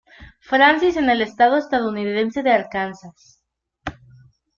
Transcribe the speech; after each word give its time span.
Francis 0.39 0.97
en 0.97 1.11
el 1.11 1.21
estado 1.21 1.57
estadounidense 1.57 2.41
de 2.41 2.49
Arkansas. 2.51 3.39